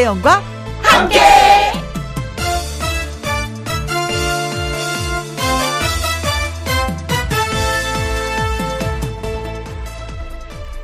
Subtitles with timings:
[0.00, 0.42] 김혜영과
[0.82, 1.20] 함께.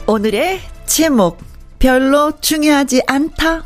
[0.06, 1.38] 오늘의 제목
[1.78, 3.64] 별로 중요하지 않다.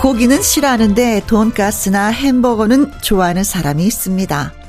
[0.00, 4.61] 고기는 싫어하는데 돈가스나 햄버거는 좋아하는 사람이 있습니다.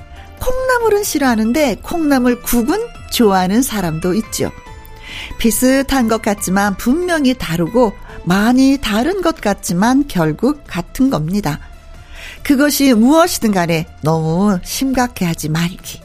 [0.74, 4.52] 콩나물은 싫어하는데 콩나물 국은 좋아하는 사람도 있죠.
[5.38, 11.60] 비슷한 것 같지만 분명히 다르고 많이 다른 것 같지만 결국 같은 겁니다.
[12.42, 16.02] 그것이 무엇이든 간에 너무 심각해 하지 말기.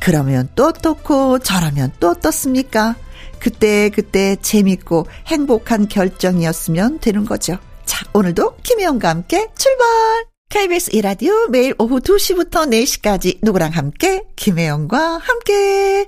[0.00, 2.94] 그러면 또 떴고 저러면 또 떴습니까?
[3.40, 7.58] 그때 그때 재밌고 행복한 결정이었으면 되는 거죠.
[7.84, 10.37] 자, 오늘도 김혜영과 함께 출발!
[10.50, 14.24] KBS 이라디오 매일 오후 2시부터 4시까지 누구랑 함께?
[14.34, 16.06] 김혜영과 함께.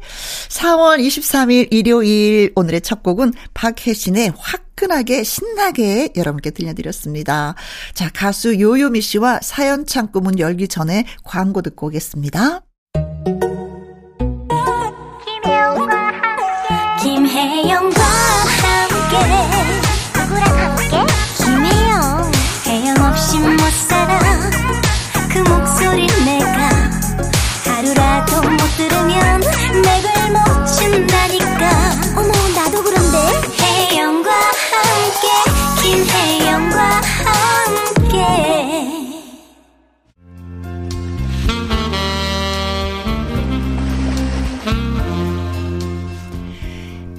[0.49, 7.55] 4월 23일 일요일 오늘의 첫 곡은 박혜신의 화끈하게 신나게 여러분께 들려드렸습니다.
[7.93, 12.63] 자, 가수 요요미 씨와 사연 창구 문 열기 전에 광고 듣고 오겠습니다.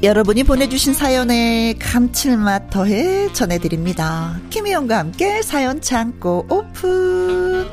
[0.03, 4.39] 여러분이 보내주신 사연에 감칠맛 더해 전해드립니다.
[4.49, 7.67] 김희영과 함께 사연 창고 오픈.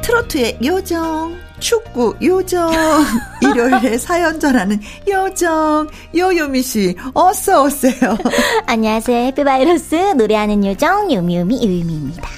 [0.00, 2.72] 트로트의 요정, 축구 요정,
[3.42, 8.16] 일요일에 사연 전하는 요정, 요요미 씨, 어서 오세요.
[8.64, 9.26] 안녕하세요.
[9.26, 12.37] 해피바이러스 노래하는 요정, 요미요미 요미입니다.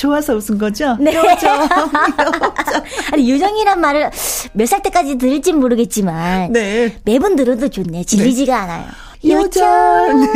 [0.00, 0.96] 좋아서 웃은 거죠?
[0.98, 1.14] 네.
[1.14, 1.68] 요정.
[3.12, 4.10] 아니, 요정이란 말을
[4.54, 6.52] 몇 살 때까지 들을진 모르겠지만.
[6.52, 6.96] 네.
[7.04, 8.04] 매번 들어도 좋네.
[8.04, 8.72] 질리지가 네.
[8.72, 8.86] 않아요.
[9.28, 9.62] 요정.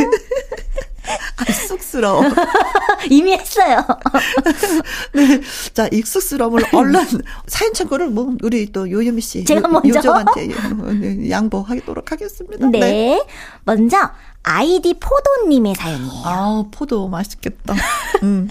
[1.37, 2.23] 아, 쑥스러워.
[3.09, 3.83] 이미 했어요.
[5.13, 5.41] 네.
[5.73, 6.99] 자, 이 쑥스러움을 얼른
[7.47, 12.67] 사연 창고를 뭐 우리 또 요유미 씨 제가 먼저 요정한테 네, 양보하도록 하겠습니다.
[12.67, 12.79] 네.
[12.79, 13.25] 네.
[13.63, 13.97] 먼저
[14.43, 16.21] 아이디 포도님의 사연이에요.
[16.25, 17.73] 아, 포도 맛있겠다.
[18.23, 18.47] 음.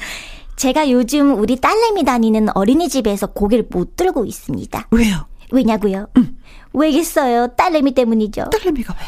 [0.56, 4.88] 제가 요즘 우리 딸내미 다니는 어린이집에서 고개를 못 들고 있습니다.
[4.90, 5.26] 왜요?
[5.52, 6.06] 왜냐고요?
[6.16, 6.38] 음.
[6.72, 7.48] 왜겠어요?
[7.56, 8.50] 딸내미 때문이죠.
[8.50, 9.06] 딸내미가 왜?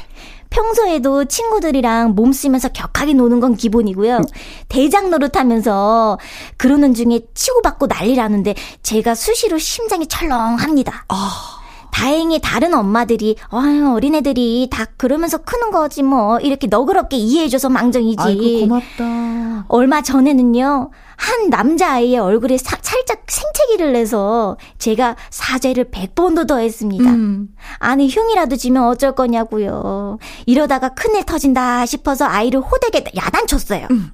[0.50, 4.18] 평소에도 친구들이랑 몸 쓰면서 격하게 노는 건 기본이고요.
[4.18, 4.22] 음.
[4.68, 6.18] 대장 노릇하면서
[6.56, 11.04] 그러는 중에 치고받고 난리라는데 제가 수시로 심장이 철렁합니다.
[11.08, 11.55] 아.
[11.96, 18.22] 다행히 다른 엄마들이 아유 어린애들이 다 그러면서 크는 거지 뭐 이렇게 너그럽게 이해해줘서 망정이지.
[18.22, 19.64] 아이고 고맙다.
[19.68, 27.10] 얼마 전에는요 한 남자 아이의 얼굴에 사, 살짝 생채기를 내서 제가 사죄를 100번도 더 했습니다.
[27.10, 27.48] 음.
[27.78, 30.18] 아니, 흉이라도 지면 어쩔 거냐고요.
[30.44, 33.86] 이러다가 큰일 터진다 싶어서 아이를 호되게 야단쳤어요.
[33.90, 34.10] 음.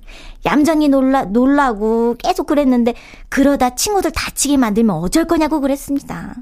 [0.47, 2.95] 얌전히 놀라, 놀라고 계속 그랬는데
[3.29, 6.37] 그러다 친구들 다치게 만들면 어쩔 거냐고 그랬습니다.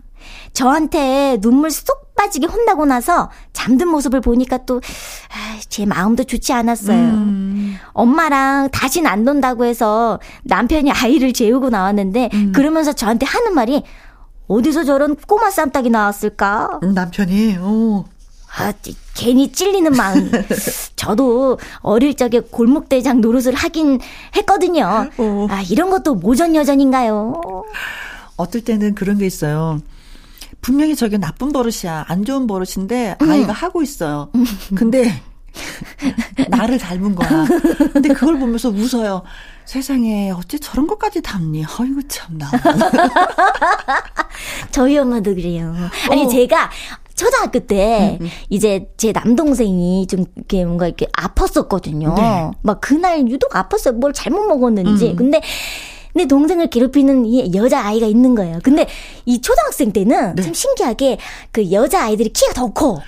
[0.52, 6.98] 저한테 눈물 쏙 빠지게 혼나고 나서 잠든 모습을 보니까 또제 마음도 좋지 않았어요.
[6.98, 7.76] 음.
[7.92, 12.52] 엄마랑 다신 안 논다고 해서 남편이 아이를 재우고 나왔는데 음.
[12.54, 13.82] 그러면서 저한테 하는 말이
[14.48, 16.80] 어디서 저런 꼬마 쌈딱이 나왔을까?
[16.82, 18.04] 음, 남편이 오.
[18.58, 18.72] 아,
[19.14, 20.30] 괜히 찔리는 마음.
[20.96, 24.00] 저도 어릴 적에 골목대장 노릇을 하긴
[24.36, 25.08] 했거든요.
[25.18, 25.46] 오.
[25.48, 27.40] 아, 이런 것도 모전 여전인가요?
[28.36, 29.80] 어떨 때는 그런 게 있어요.
[30.60, 32.04] 분명히 저게 나쁜 버릇이야.
[32.08, 33.50] 안 좋은 버릇인데 아이가 음.
[33.50, 34.30] 하고 있어요.
[34.74, 35.20] 근데
[36.48, 37.46] 나를 닮은 거야.
[37.92, 39.22] 근데 그걸 보면서 웃어요.
[39.64, 41.64] 세상에 어째 저런 것까지 닮니?
[41.64, 42.50] 아이고 참나.
[44.70, 45.74] 저희 엄마도 그래요.
[46.10, 46.28] 아니 어.
[46.28, 46.70] 제가
[47.14, 48.30] 초등학교 때 음, 음.
[48.48, 52.14] 이제 제 남동생이 좀 이렇게 뭔가 이렇게 아팠었거든요.
[52.14, 52.50] 네.
[52.62, 53.92] 막 그날 유독 아팠어요.
[53.92, 55.10] 뭘 잘못 먹었는지.
[55.10, 55.16] 음.
[55.16, 55.40] 근데
[56.14, 58.58] 내 동생을 괴롭히는 이 여자 아이가 있는 거예요.
[58.62, 58.86] 근데
[59.26, 60.42] 이 초등학생 때는 네.
[60.42, 61.18] 참 신기하게
[61.52, 63.00] 그 여자 아이들이 키가 더 커.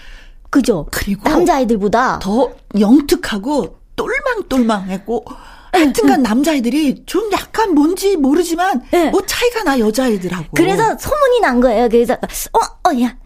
[0.50, 0.86] 그죠?
[0.90, 5.24] 그리고 남자 아이들보다 더 영특하고 똘망똘망했고
[5.72, 9.10] 하여튼간 남자아이들이 좀 약간 뭔지 모르지만 네.
[9.10, 10.48] 뭐 차이가 나 여자아이들하고.
[10.54, 11.88] 그래서 소문이 난 거예요.
[11.88, 13.16] 그래서 어, 어, 야.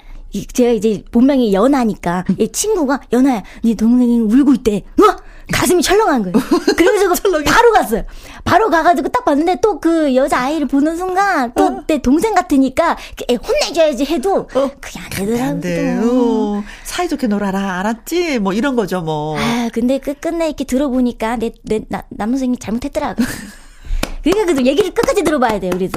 [0.52, 4.82] 제가 이제 본명이 연하니까 이 친구가 연하야, 네 동생이 울고 있대.
[5.00, 5.16] 어?
[5.52, 6.34] 가슴이 철렁한 거예요.
[6.76, 7.14] 그래가지고
[7.46, 8.02] 바로 갔어요.
[8.44, 11.98] 바로 가가지고 딱 봤는데 또 그 여자 아이를 보는 순간 또내 어?
[12.02, 12.96] 동생 같으니까
[13.30, 14.70] 혼내줘야지 해도 어?
[14.80, 16.64] 그게 안 되더라고요.
[16.84, 18.38] 사이좋게 놀아라 알았지?
[18.40, 19.38] 뭐 이런 거죠 뭐.
[19.38, 23.22] 아 근데 끝끝내 이렇게 들어보니까 내 내 남동생이 잘못했더라고.
[24.24, 25.70] 그러니까 그 얘기를 끝까지 들어봐야 돼요.
[25.74, 25.88] 그래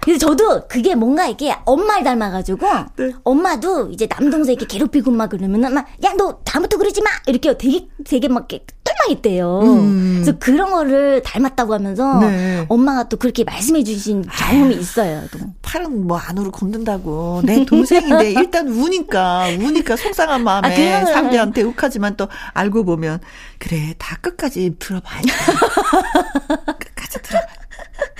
[0.00, 0.04] 서.
[0.04, 2.66] 그래서 저도 그게 뭔가 이게 엄마를 닮아가지고
[2.96, 3.12] 네.
[3.24, 7.86] 엄마도 이제 남동생 이렇게 괴롭히고 막 그러면은 막 야 너 다음부터 그러지 마 이렇게 되게
[8.04, 9.60] 되게 막 똘망 있대요.
[9.62, 10.20] 음.
[10.22, 12.64] 그래서 그런 거를 닮았다고 하면서 네.
[12.68, 15.22] 엄마가 또 그렇게 말씀해 주신 경험이 있어요.
[15.32, 15.38] 또.
[15.62, 22.28] 팔은 뭐 안으로 걷는다고 내 동생인데 일단 우니까 우니까 속상한 마음에 아, 상대한테 욱하지만 또
[22.54, 23.20] 알고 보면
[23.58, 25.28] 그래 다 끝까지 들어봐야 돼.
[26.78, 27.46] 끝까지 들어봐.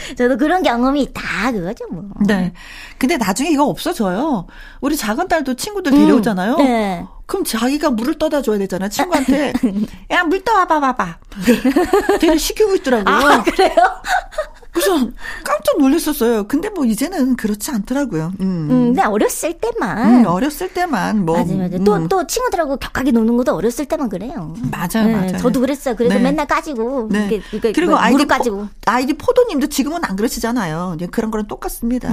[0.17, 2.05] 저도 그런 경험이 다 그거죠, 뭐.
[2.27, 2.53] 네.
[2.99, 4.47] 근데 나중에 이거 없어져요.
[4.81, 6.55] 우리 작은 딸도 친구들 데려오잖아요.
[6.55, 7.07] 음, 네.
[7.27, 8.89] 그럼 자기가 물을 떠다 줘야 되잖아요.
[8.89, 9.53] 친구한테.
[10.11, 11.19] 야, 물 떠와 봐, 봐봐.
[12.21, 13.15] 되게 시키고 있더라고요.
[13.15, 13.71] 아, 그래요?
[14.73, 14.93] 그래서
[15.45, 16.47] 깜짝 놀랐었어요.
[16.47, 18.33] 근데 뭐 이제는 그렇지 않더라고요.
[18.41, 18.69] 음.
[18.71, 20.25] 음 근데 어렸을 때만.
[20.25, 21.37] 음, 어렸을 때만 뭐.
[21.37, 21.85] 맞아요, 맞아요.
[21.85, 22.09] 또, 음.
[22.09, 24.55] 또 친구들하고 격하게 노는 것도 어렸을 때만 그래요.
[24.71, 25.39] 맞아요, 네, 맞아요.
[25.39, 25.97] 저도 그랬어요.
[25.97, 26.21] 그래서 네.
[26.21, 27.09] 맨날 까지고.
[27.11, 27.27] 네.
[27.27, 28.57] 이렇게, 이렇게 그리고 뭐, 아이디 까지고.
[28.57, 30.97] 포, 아이디 포도님도 지금 은 안 그러시잖아요.
[31.11, 32.11] 그런 거랑 똑같습니다.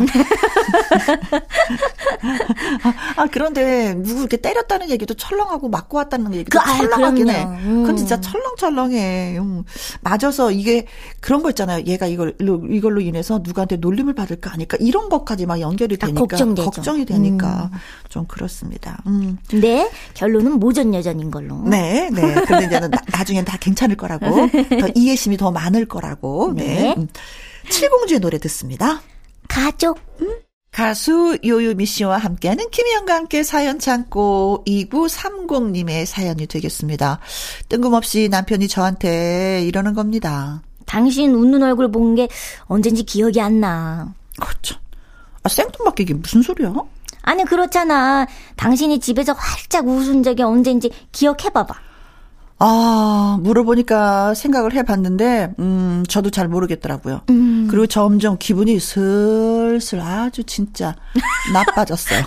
[3.15, 7.43] 아, 그런데 누구 이렇게 때렸다는 얘기도 철렁하고 맞고 왔다는 얘기도 그, 철렁하긴 해.
[7.43, 7.81] 음.
[7.83, 9.37] 그건 진짜 철렁철렁해.
[9.39, 9.63] 음.
[10.01, 10.85] 맞아서 이게
[11.19, 11.83] 그런 거 있잖아요.
[11.85, 16.69] 얘가 이걸 이걸로 이걸로 인해서 누구한테 놀림을 받을까 하니까 이런 것까지 막 연결이 되니까 걱정되죠.
[16.71, 17.77] 걱정이 되니까 음.
[18.09, 19.01] 좀 그렇습니다.
[19.07, 19.37] 음.
[19.53, 21.61] 네, 결론은 모전 여전인 걸로.
[21.63, 22.33] 네, 네.
[22.45, 24.25] 근데 이제는 나, 나중엔 다 괜찮을 거라고
[24.79, 26.53] 더 이해심이 더 많을 거라고.
[26.55, 26.95] 네.
[26.95, 27.07] 네.
[27.67, 27.71] 음.
[27.71, 29.01] 칠공주의 노래 듣습니다.
[29.47, 29.99] 가족.
[30.21, 30.39] 음?
[30.71, 37.19] 가수 요요미 씨와 함께하는 김희영과 함께 사연 창고 2930님의 사연이 되겠습니다.
[37.67, 40.61] 뜬금없이 남편이 저한테 이러는 겁니다.
[40.85, 42.27] 당신 웃는 얼굴 본 게
[42.65, 44.13] 언젠지 기억이 안 나.
[44.39, 44.75] 그렇죠.
[45.43, 46.73] 아, 생뚱맞게 이게 무슨 소리야?
[47.23, 48.27] 아니, 그렇잖아.
[48.55, 51.73] 당신이 집에서 활짝 웃은 적이 언젠지 기억해봐봐.
[52.59, 57.21] 아, 물어보니까 생각을 해봤는데, 음, 저도 잘 모르겠더라고요.
[57.29, 57.67] 음.
[57.69, 60.95] 그리고 점점 기분이 슬슬 아주 진짜
[61.53, 62.23] 나빠졌어요.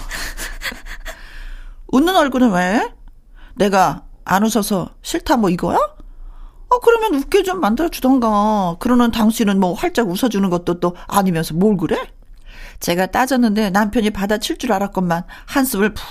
[1.89, 2.93] 웃는 얼굴은 왜?
[3.57, 5.77] 내가 안 웃어서 싫다 뭐 이거야?
[5.77, 8.77] 어, 그러면 웃게 좀 만들어주던가.
[8.79, 11.97] 그러는 당신은 뭐 활짝 웃어주는 것도 또 아니면서 뭘 그래?
[12.79, 16.05] 제가 따졌는데 남편이 받아칠 줄 알았건만 한숨을 푹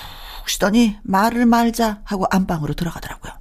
[0.48, 3.32] 쉬더니 말을 말자 하고 안방으로 들어가더라고요.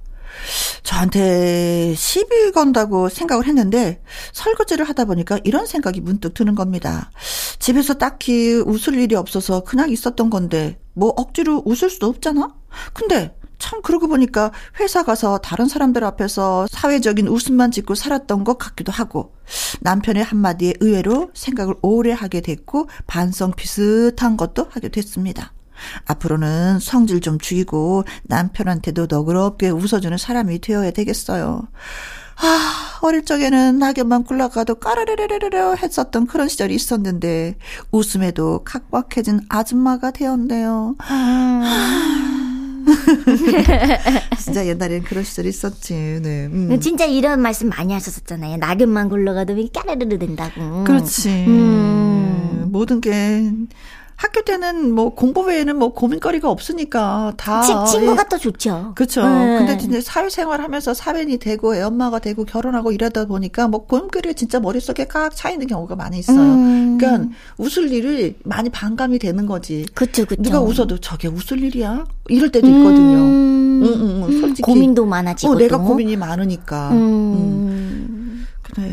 [0.83, 4.01] 저한테 시비 건다고 생각을 했는데
[4.33, 7.11] 설거지를 하다 보니까 이런 생각이 문득 드는 겁니다.
[7.59, 12.55] 집에서 딱히 웃을 일이 없어서 그냥 있었던 건데 뭐 억지로 웃을 수도 없잖아?
[12.93, 18.91] 근데 참 그러고 보니까 회사 가서 다른 사람들 앞에서 사회적인 웃음만 짓고 살았던 것 같기도
[18.91, 19.35] 하고
[19.81, 25.53] 남편의 한마디에 의외로 생각을 오래 하게 됐고 반성 비슷한 것도 하게 됐습니다.
[26.05, 31.67] 앞으로는 성질 좀 죽이고 남편한테도 너그럽게 웃어주는 사람이 되어야 되겠어요.
[32.41, 37.57] 아, 어릴 적에는 낙엽만 굴러가도 까르르르르르 했었던 그런 시절이 있었는데
[37.91, 40.95] 웃음에도 각박해진 아줌마가 되었네요.
[40.99, 42.29] 아.
[44.39, 45.93] 진짜 옛날엔 그런 시절이 있었지.
[45.93, 46.45] 네.
[46.45, 46.79] 음.
[46.79, 48.57] 진짜 이런 말씀 많이 하셨었잖아요.
[48.57, 50.85] 낙엽만 굴러가도 까르르르 된다고.
[50.85, 51.29] 그렇지.
[51.47, 52.69] 음.
[52.71, 53.51] 모든 게
[54.19, 58.27] 학교 때는 뭐 공부 외에는 뭐 고민거리가 없으니까 다 치, 친구가 예.
[58.29, 58.91] 또 좋죠.
[58.93, 59.25] 그렇죠.
[59.25, 59.59] 네.
[59.59, 64.59] 근데 진짜 사회생활 하면서 사회인이 되고 애 엄마가 되고 결혼하고 이러다 보니까 뭐 고민거리가 진짜
[64.59, 66.37] 머릿속에 깍차 있는 경우가 많이 있어요.
[66.37, 66.97] 음.
[66.97, 69.85] 그러니까 웃을 일을 많이 반감이 되는 거지.
[69.93, 70.25] 그렇죠.
[70.25, 70.43] 그렇죠.
[70.43, 72.03] 누가 웃어도 저게 웃을 일이야?
[72.27, 73.19] 이럴 때도 있거든요.
[73.19, 73.83] 음.
[73.85, 74.41] 응, 응, 응.
[74.41, 76.89] 솔직히 고민도 많아지고 어, 내가 고민이 많으니까.
[76.91, 76.97] 음.
[76.97, 78.47] 음.
[78.63, 78.91] 그래.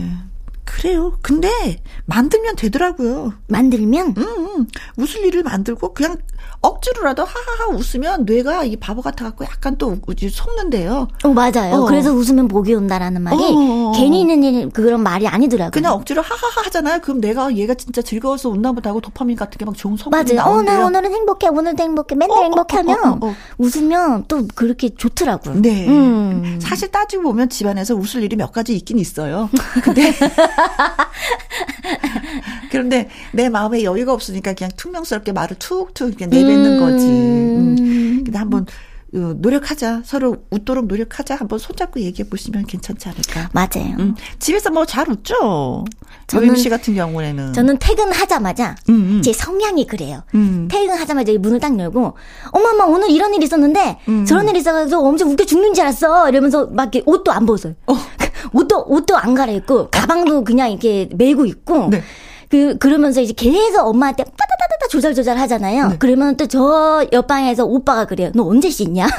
[0.76, 1.16] 그래요.
[1.22, 3.32] 근데 만들면 되더라고요.
[3.48, 4.14] 만들면?
[4.18, 4.24] 응,
[4.58, 4.66] 응.
[4.98, 6.18] 웃을 일을 만들고 그냥
[6.60, 9.96] 억지로라도 하하하 웃으면 뇌가 이 바보 같아갖고 약간 또
[10.30, 11.08] 속는데요.
[11.24, 11.74] 어, 맞아요.
[11.74, 11.84] 어.
[11.86, 13.92] 그래서 웃으면 복이 온다라는 말이 어, 어, 어.
[13.94, 15.70] 괜히 있는 일, 그런 말이 아니더라고요.
[15.70, 17.00] 그냥 억지로 하하하 하잖아요.
[17.00, 20.48] 그럼 내가 얘가 진짜 즐거워서 웃나 보다 하고 도파민 같은 게 막 좋은 성분이 맞아요.
[20.50, 21.48] 어, 나 오늘은 행복해.
[21.48, 22.14] 오늘도 행복해.
[22.14, 23.20] 맨날 어, 행복해 하면
[23.58, 25.60] 웃으면 또 그렇게 좋더라고요.
[25.60, 25.86] 네.
[25.88, 26.58] 음.
[26.62, 29.50] 사실 따지고 보면 집안에서 웃을 일이 몇 가지 있긴 있어요.
[29.82, 30.12] 근데
[32.70, 37.06] 그런데 내 마음에 여유가 없으니까 그냥 퉁명스럽게 말을 툭툭 이렇게 내 뱉는 거지.
[37.06, 37.76] 음.
[37.78, 38.22] 음.
[38.24, 38.66] 근데 한번
[39.14, 40.02] 어, 노력하자.
[40.04, 41.36] 서로 웃도록 노력하자.
[41.36, 43.50] 한번 손잡고 얘기해 보시면 괜찮지 않을까?
[43.52, 43.96] 맞아요.
[44.00, 44.14] 음.
[44.38, 45.84] 집에서 뭐 잘 웃죠?
[46.26, 49.22] 저는 씨 같은 경우에는 저는 퇴근하자마자 음, 음.
[49.22, 50.22] 제 성향이 그래요.
[50.34, 50.66] 음.
[50.70, 52.14] 퇴근하자마자 문을 딱 열고
[52.50, 54.24] 엄마 엄마 오늘 이런 일이 있었는데 음.
[54.26, 56.28] 저런 일이 있어가지고 엄청 웃겨 죽는 줄 알았어.
[56.28, 57.74] 이러면서 막 이렇게 옷도 안 벗어요.
[57.86, 57.94] 어.
[58.52, 61.88] 옷도 옷도 안 갈아입고 가방도 그냥 이렇게 메고 있고.
[61.90, 62.02] 네.
[62.50, 65.88] 그 그러면서 이제 계속 엄마한테 빠다다다다 조잘조잘 하잖아요.
[65.88, 65.96] 네.
[65.98, 68.30] 그러면 또 저 옆방에서 오빠가 그래요.
[68.34, 69.06] 너 언제 씻냐?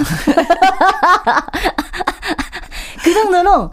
[3.04, 3.72] 그 정도로 어.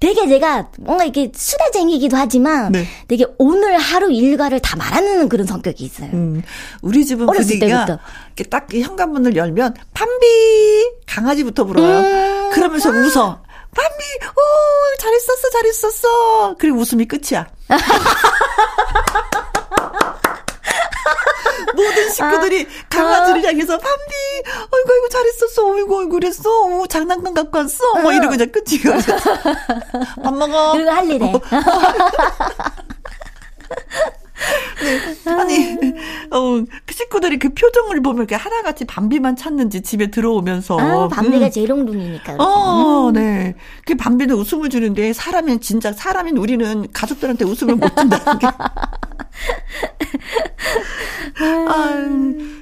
[0.00, 2.86] 되게 제가 뭔가 이렇게 수다쟁이기도 하지만 네.
[3.06, 6.10] 되게 오늘 하루 일과를 다 말하는 그런 성격이 있어요.
[6.12, 6.42] 음,
[6.80, 7.84] 우리 집은 분위기가
[8.26, 11.98] 이렇게 딱 현관문을 열면 밤비 강아지부터 불어요.
[11.98, 13.42] 음~ 그러면서 웃어.
[13.74, 14.04] 밤비,
[14.36, 14.40] 오,
[14.98, 16.56] 잘했었어, 잘했었어.
[16.58, 17.46] 그리고 웃음이 끝이야.
[21.74, 23.48] 모든 식구들이 아, 강아지를 아.
[23.48, 24.12] 향해서 밤비,
[24.70, 28.98] 어이구, 어이구, 잘했었어, 어이구, 어이구, 그랬어, 어, 장난감 갖고 왔어, 뭐 이러고 그냥 끝이야.
[30.22, 30.72] 밥 먹어.
[30.72, 31.32] 그리고 할 일에.
[34.82, 35.32] 네.
[35.32, 35.76] 아니,
[36.30, 40.78] 어, 그 식구들이 그 표정을 보면 이렇게 하나같이 밤비만 찾는지 집에 들어오면서.
[40.78, 41.50] 아, 밤비가 음.
[41.50, 42.36] 재롱둥이니까.
[42.38, 43.12] 어, 음.
[43.12, 43.54] 네.
[43.84, 48.46] 그 밤비는 웃음을 주는데 사람은 진짜 사람인 우리는 가족들한테 웃음을 못 준다는 게.
[51.68, 51.94] 아,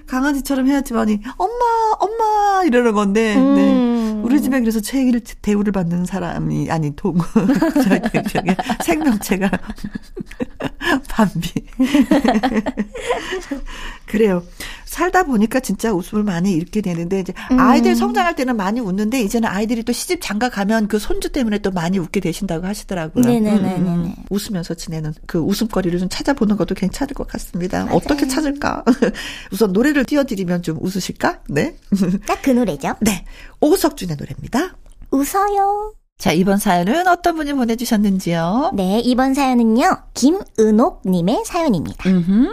[0.06, 1.64] 강아지처럼 해야지만이 엄마,
[1.98, 3.34] 엄마 이러는 건데.
[3.34, 3.40] 네.
[3.40, 3.54] 음.
[3.54, 4.00] 네.
[4.22, 7.16] 우리 집에 그래서 제일 대우를 받는 사람이 아니 동
[7.82, 8.50] 저기 저기
[8.84, 9.50] 생명체가
[11.08, 11.52] 밤비.
[14.06, 14.42] 그래요.
[14.90, 17.60] 살다 보니까 진짜 웃음을 많이 잃게 되는데 이제 음.
[17.60, 21.70] 아이들 성장할 때는 많이 웃는데 이제는 아이들이 또 시집 장가 가면 그 손주 때문에 또
[21.70, 23.24] 많이 웃게 되신다고 하시더라고요.
[23.24, 23.76] 네네네.
[23.76, 24.14] 음, 음.
[24.30, 27.84] 웃으면서 지내는 그 웃음거리를 좀 찾아보는 것도 괜찮을 것 같습니다.
[27.84, 27.94] 맞아요.
[27.96, 28.82] 어떻게 찾을까?
[29.52, 31.42] 우선 노래를 띄워드리면 좀 웃으실까?
[31.48, 31.76] 네.
[32.26, 32.96] 딱 그 노래죠.
[33.00, 33.24] 네.
[33.60, 34.74] 오석준의 노래입니다.
[35.12, 35.92] 웃어요.
[36.18, 38.72] 자, 이번 사연은 어떤 분이 보내주셨는지요?
[38.74, 42.08] 네, 이번 사연은요, 김은옥님의 사연입니다.
[42.10, 42.48] 음흠.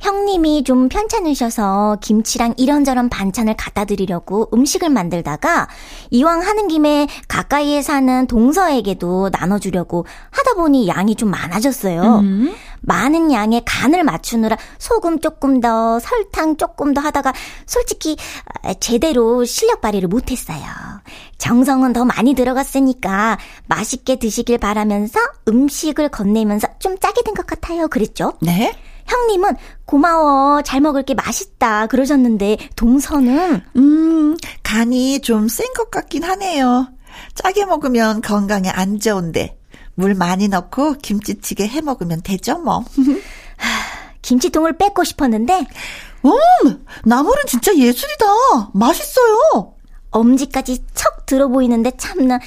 [0.00, 5.68] 형님이 좀 편찮으셔서 김치랑 이런저런 반찬을 갖다 드리려고 음식을 만들다가
[6.10, 12.20] 이왕 하는 김에 가까이에 사는 동서에게도 나눠주려고 하다 보니 양이 좀 많아졌어요.
[12.20, 12.54] 음.
[12.80, 17.32] 많은 양의 간을 맞추느라 소금 조금 더, 설탕 조금 더 하다가
[17.66, 18.16] 솔직히
[18.62, 20.60] 아, 제대로 실력 발휘를 못했어요.
[21.38, 23.36] 정성은 더 많이 들어갔으니까
[23.66, 27.88] 맛있게 드시길 바라면서 음식을 건네면서 좀 짜게 된 것 같아요.
[27.88, 28.32] 그랬죠?
[28.40, 28.74] 네?
[29.08, 30.62] 형님은 고마워.
[30.62, 31.86] 잘 먹을게 맛있다.
[31.86, 36.88] 그러셨는데 동서는 음, 간이 좀 센 것 같긴 하네요.
[37.34, 39.56] 짜게 먹으면 건강에 안 좋은데
[39.94, 42.84] 물 많이 넣고 김치찌개 해 먹으면 되죠, 뭐.
[44.22, 45.66] 김치통을 뺏고 싶었는데
[46.24, 48.26] 음, 나물은 진짜 예술이다.
[48.74, 49.74] 맛있어요.
[50.10, 52.38] 엄지까지 척 들어 보이는데 참나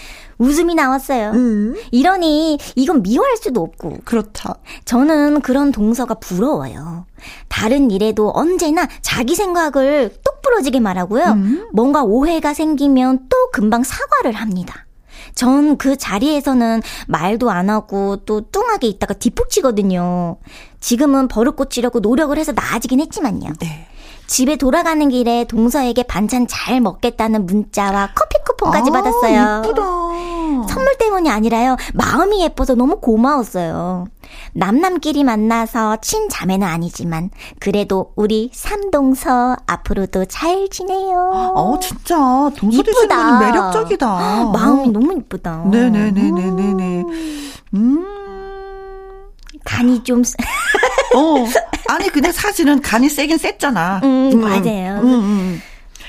[0.41, 1.31] 웃음이 나왔어요.
[1.31, 1.75] 음.
[1.91, 3.99] 이러니 이건 미워할 수도 없고.
[4.03, 4.55] 그렇다.
[4.85, 7.05] 저는 그런 동서가 부러워요.
[7.47, 11.25] 다른 일에도 언제나 자기 생각을 똑부러지게 말하고요.
[11.25, 11.67] 음.
[11.73, 14.85] 뭔가 오해가 생기면 또 금방 사과를 합니다.
[15.35, 20.37] 전 그 자리에서는 말도 안 하고 또 뚱하게 있다가 뒷북치거든요.
[20.79, 23.53] 지금은 버릇 고치려고 노력을 해서 나아지긴 했지만요.
[23.59, 23.87] 네.
[24.31, 29.61] 집에 돌아가는 길에 동서에게 반찬 잘 먹겠다는 문자와 커피 쿠폰까지 아, 받았어요.
[29.65, 29.81] 예쁘다.
[30.73, 31.75] 선물 때문이 아니라요.
[31.93, 34.05] 마음이 예뻐서 너무 고마웠어요.
[34.53, 41.53] 남남끼리 만나서 친자매는 아니지만 그래도 우리 삼동서 앞으로도 잘 지내요.
[41.53, 42.15] 어, 진짜
[42.55, 44.45] 동서들 씨는 매력적이다.
[44.53, 45.65] 마음이 너무 예쁘다.
[45.69, 47.03] 네네네네네네.
[47.73, 48.05] 음.
[49.65, 50.23] 간이 좀.
[51.15, 51.45] 어.
[51.89, 54.01] 아니, 근데 사실은 간이 세긴 셌잖아.
[54.03, 54.41] 음, 음.
[54.41, 54.99] 맞아요.
[55.01, 55.61] 음, 음.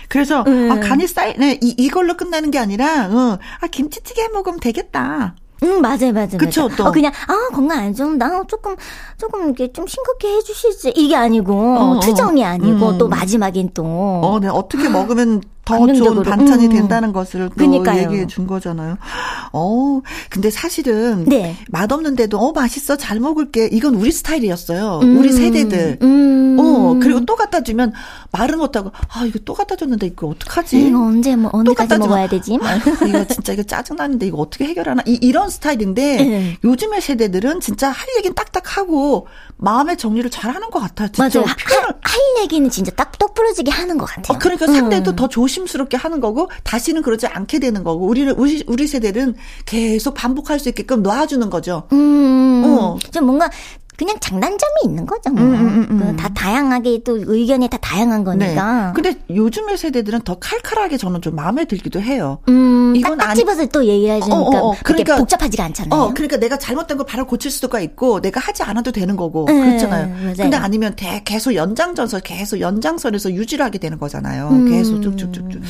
[0.09, 0.71] 그래서, 음.
[0.71, 5.35] 아, 간이 쌓이, 네, 이, 이걸로 끝나는 게 아니라, 어, 아, 김치찌개 해 먹으면 되겠다.
[5.65, 6.39] 응, 맞아요, 맞아요.
[6.39, 6.77] 그쵸, 맞아요.
[6.77, 6.87] 또.
[6.87, 8.77] 어, 그냥, 아, 건강 안 좋은, 나 조금,
[9.17, 10.93] 조금 이렇게 좀 싱겁게 해주실지.
[10.97, 12.99] 이게 아니고, 어, 어 투정이 아니고, 음.
[12.99, 13.85] 또 마지막엔 또.
[13.85, 16.71] 어, 네, 어떻게 먹으면 더 좋은 반찬이 음.
[16.71, 18.03] 된다는 것을 또 그러니까요.
[18.05, 18.99] 얘기해 준 거잖아요.
[19.53, 21.57] 어, 근데 사실은 네.
[21.69, 25.01] 맛없는데도 어 맛있어 잘 먹을게 이건 우리 스타일이었어요.
[25.03, 25.19] 음.
[25.19, 25.99] 우리 세대들.
[26.03, 26.57] 음.
[26.59, 27.93] 어 그리고 또 갖다 주면
[28.33, 30.89] 말은 못하고 아 이거 또 갖다 줬는데 이거 어떡하지?
[30.89, 32.59] 이거 언제 뭐 언제까지 먹어야 되지?
[32.63, 32.77] 아,
[33.07, 35.03] 이거 진짜 이거 짜증 나는데 이거 어떻게 해결하나?
[35.07, 36.59] 이, 이런 스타일인데 네.
[36.65, 41.09] 요즘의 세대들은 진짜 할 얘기는 딱딱 하고 마음의 정리를 잘 하는 것 같아요.
[41.17, 41.47] 맞아요.
[41.47, 44.37] 할, 할 얘기는 진짜 딱 똑부러지게 하는 것 같아요.
[44.37, 45.17] 어, 그러니까 상대도 음.
[45.17, 49.35] 더 조심스럽게 하는 거고 다시는 그러지 않게 되는 거고 우리는 우리, 우리 세대는
[49.67, 51.85] 계속 반복할 수 있게끔 놔주는 거죠.
[51.93, 52.63] 음.
[52.65, 52.99] 어.
[53.11, 53.51] 좀 뭔가
[53.97, 55.31] 그냥 장단점이 있는 거죠.
[55.31, 55.43] 뭐.
[55.43, 56.03] 음, 음, 음.
[56.03, 56.17] 음.
[56.17, 58.87] 다 다양하게 또 의견이 다 다양한 거니까.
[58.87, 58.93] 네.
[58.95, 62.39] 근데 요즘의 세대들은 더 칼칼하게 저는 좀 마음에 들기도 해요.
[62.49, 64.77] 음, 이건 딱 집어서 또 얘기를 해주니까 어, 어, 어.
[64.83, 66.01] 그러니까 복잡하지가 않잖아요.
[66.01, 69.53] 어, 그러니까 내가 잘못된 걸 바로 고칠 수가 있고 내가 하지 않아도 되는 거고 네,
[69.55, 70.09] 그렇잖아요.
[70.09, 70.35] 맞아요.
[70.37, 74.49] 근데 아니면 대, 계속 연장전선 계속 연장선에서 유지를 하게 되는 거잖아요.
[74.49, 74.71] 음.
[74.71, 75.61] 계속 쭉쭉쭉쭉.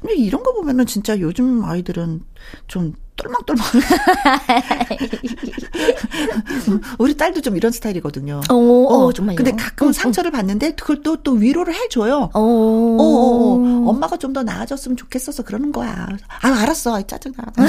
[0.00, 2.20] 근데 이런 거 보면은 진짜 요즘 아이들은
[2.68, 3.64] 좀 똘망똘망.
[6.98, 8.40] 우리 딸도 좀 이런 스타일이거든요.
[8.50, 9.36] 오, 어, 어, 정말요.
[9.36, 12.30] 근데 가끔 은 상처를 받는데 그걸 또, 또 위로를 해줘요.
[12.34, 12.38] 오.
[12.38, 13.90] 어, 어, 어.
[13.90, 16.08] 엄마가 좀 더 나아졌으면 좋겠어서 그러는 거야.
[16.40, 17.02] 아, 알았어.
[17.02, 17.36] 짜증나.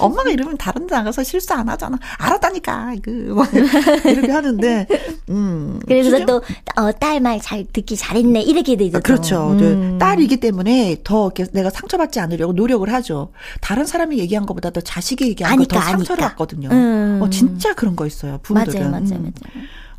[0.00, 1.98] 엄마가 이러면 다른 데 나가서 실수 안 하잖아.
[2.18, 2.94] 알았다니까.
[3.02, 3.34] 그,
[4.06, 4.86] 이렇게 하는데,
[5.28, 5.80] 음.
[5.86, 6.42] 그래서 또,
[6.76, 8.42] 어, 딸 말 잘 듣기 잘했네.
[8.42, 9.00] 이렇게 되죠.
[9.00, 9.50] 그렇죠.
[9.52, 9.98] 음.
[9.98, 13.32] 딸이기 때문에 더 내가 상처받지 않으려고 노력을 하죠.
[13.60, 16.68] 다른 사람이 얘기한 것보다 더 자식이 얘기한 거 더 상처를 받거든요.
[16.70, 17.20] 음.
[17.22, 18.38] 어, 진짜 그런 거 있어요.
[18.42, 18.90] 부모들은.
[18.90, 19.32] 맞아요, 맞아요, 맞아요.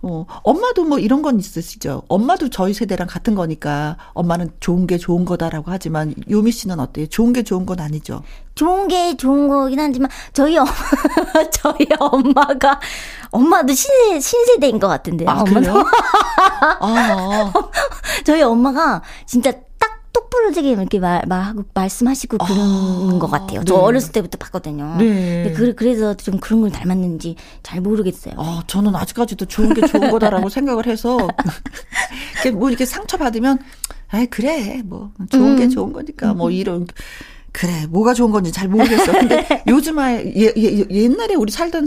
[0.04, 2.04] 어, 엄마도 뭐 이런 건 있으시죠?
[2.08, 7.08] 엄마도 저희 세대랑 같은 거니까 엄마는 좋은 게 좋은 거다라고 하지만 요미 씨는 어때요?
[7.08, 8.24] 좋은 게 좋은 건 아니죠?
[8.56, 10.72] 좋은 게 좋은 거긴 하지만 저희 엄마,
[11.54, 12.80] 저희 엄마가
[13.30, 15.30] 엄마도 신세, 신세대인 것 같은데요.
[15.30, 15.84] 아, 엄마도.
[16.80, 17.54] 아.
[18.26, 19.54] 저희 엄마가 진짜
[20.14, 23.64] 똑부러지게 이렇게 말, 말하고, 말씀하시고 아, 그런 것 같아요.
[23.64, 23.80] 저 네.
[23.80, 24.98] 어렸을 때부터 봤거든요.
[24.98, 25.54] 네.
[25.56, 28.36] 그, 그래서 좀 그런 걸 닮았는지 잘 모르겠어요.
[28.38, 31.18] 아, 저는 아직까지도 좋은 게 좋은 거다라고 생각을 해서,
[32.54, 33.60] 뭐 이렇게 상처 받으면,
[34.10, 35.58] 아 그래, 뭐, 좋은 음.
[35.58, 36.88] 게 좋은 거니까, 뭐 이런.
[37.54, 39.12] 그래, 뭐가 좋은 건지 잘 모르겠어.
[39.12, 41.86] 근데 요즘 아 예, 예, 옛날에 우리 살던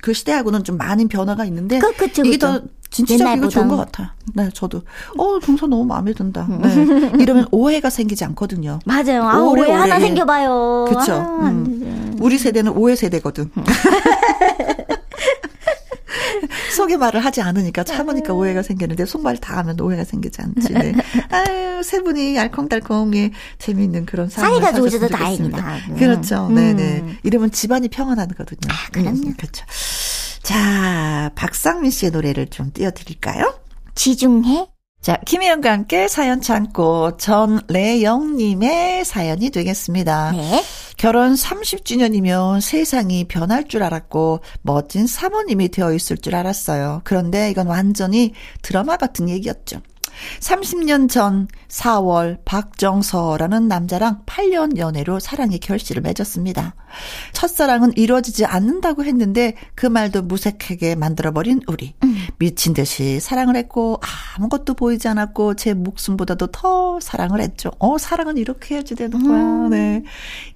[0.00, 2.46] 그 시대하고는 좀 많은 변화가 있는데 그, 그쵸, 이게 그쵸.
[2.46, 2.62] 더
[2.94, 4.08] 진짜 이거 좋은 것 같아요.
[4.34, 4.82] 네, 저도.
[5.18, 6.46] 어, 동서 너무 마음에 든다.
[6.62, 7.10] 네.
[7.18, 8.78] 이러면 오해가 생기지 않거든요.
[8.84, 9.24] 맞아요.
[9.24, 10.86] 아, 오해, 오해 하나 생겨봐요.
[10.88, 11.14] 그렇죠.
[11.14, 12.16] 아, 음.
[12.20, 13.50] 우리 세대는 오해 세대거든.
[16.76, 18.36] 속의 말을 하지 않으니까 참으니까 아.
[18.36, 20.72] 오해가 생기는데 속말 다 하면 오해가 생기지 않지.
[20.72, 20.94] 네.
[21.30, 25.96] 아유, 세 분이 알콩달콩이 재미있는 그런 사이가 좋으셔서 다행이다.
[25.98, 26.46] 그렇죠.
[26.48, 26.54] 음.
[26.54, 27.18] 네네.
[27.24, 28.72] 이러면 집안이 평안하거든요.
[28.72, 29.10] 아, 그럼요.
[29.10, 29.64] 음, 그렇죠.
[30.44, 33.58] 자, 박상민 씨의 노래를 좀 띄워드릴까요?
[33.94, 34.66] 지중해?
[35.00, 40.32] 자, 김혜영과 함께 사연 참고 전래영님의 사연이 되겠습니다.
[40.32, 40.62] 네.
[40.98, 47.00] 결혼 30주년이면 세상이 변할 줄 알았고 멋진 사모님이 되어 있을 줄 알았어요.
[47.04, 49.80] 그런데 이건 완전히 드라마 같은 얘기였죠.
[50.40, 56.74] 30년 전 4월 박정서라는 남자랑 8년 연애로 사랑의 결실을 맺었습니다.
[57.32, 61.94] 첫사랑은 이루어지지 않는다고 했는데 그 말도 무색하게 만들어버린 우리.
[62.04, 62.16] 음.
[62.38, 64.00] 미친 듯이 사랑을 했고
[64.36, 67.70] 아무것도 보이지 않았고 제 목숨보다도 더 사랑을 했죠.
[67.78, 69.38] 어, 사랑은 이렇게 해야지 되는 거야.
[69.38, 69.70] 음.
[69.70, 70.02] 네.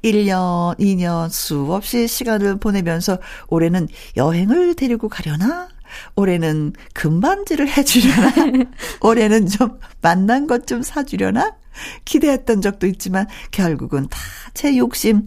[0.03, 3.19] 1년, 2년 수없이 시간을 보내면서
[3.49, 5.69] 올해는 여행을 데리고 가려나?
[6.17, 8.33] 올해는 금반지를 해주려나?
[9.01, 11.57] 올해는 좀 만난 것 좀 사주려나?
[12.05, 14.19] 기대했던 적도 있지만 결국은 다
[14.55, 15.25] 제 욕심.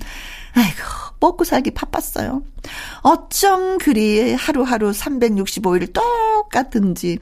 [0.54, 0.82] 아이고,
[1.22, 2.44] 먹고 살기 바빴어요.
[3.02, 7.18] 어쩜 그리 하루하루 365일 똑같은지,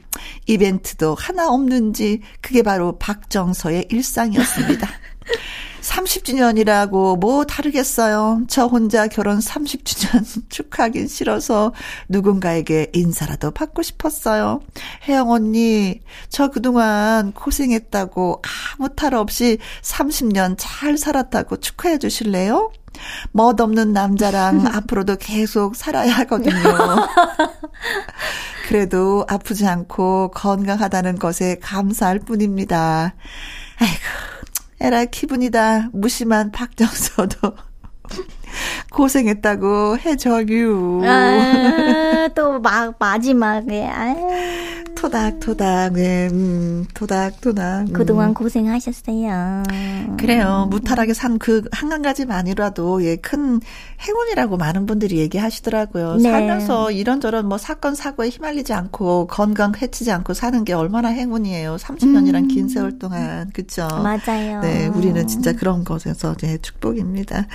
[0.47, 4.89] 이벤트도 하나 없는지, 그게 바로 박정서의 일상이었습니다.
[5.81, 8.41] 30주년이라고 뭐 다르겠어요.
[8.47, 11.73] 저 혼자 결혼 30주년 축하하긴 싫어서
[12.07, 14.61] 누군가에게 인사라도 받고 싶었어요.
[15.07, 18.41] 혜영 언니, 저 그동안 고생했다고
[18.77, 22.71] 아무 탈 없이 30년 잘 살았다고 축하해 주실래요?
[23.31, 26.53] 멋없는 남자랑 앞으로도 계속 살아야 하거든요.
[28.67, 33.15] 그래도 아프지 않고 건강하다는 것에 감사할 뿐입니다.
[33.77, 34.38] 아이고.
[34.81, 35.89] 에라 기분이다.
[35.91, 37.53] 무심한 박정서도
[38.91, 41.01] 고생했다고 해줘유.
[41.05, 44.15] 아, 또 막 마지막에 아유.
[44.95, 47.87] 토닥토닥, 네, 음, 토닥토닥.
[47.87, 47.93] 음.
[47.93, 49.63] 그동안 고생하셨어요.
[50.17, 50.67] 그래요.
[50.69, 53.61] 무탈하게 산 그한 가지만이라도 예, 큰
[54.05, 56.15] 행운이라고 많은 분들이 얘기하시더라고요.
[56.15, 56.23] 네.
[56.29, 61.77] 살면서 이런저런 뭐 사건 사고에 휘말리지 않고 건강 해치지 않고 사는 게 얼마나 행운이에요.
[61.77, 62.47] 30년이란 음.
[62.49, 63.87] 긴 세월 동안 그렇죠.
[63.87, 64.59] 맞아요.
[64.59, 67.47] 네, 우리는 진짜 그런 것에서 네, 축복입니다.